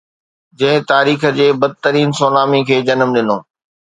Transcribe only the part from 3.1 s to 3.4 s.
ڏنو.